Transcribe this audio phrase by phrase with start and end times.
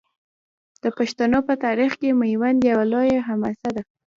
[0.83, 3.81] د پښتنو په تاریخ کې میوند یوه لویه حماسه ده.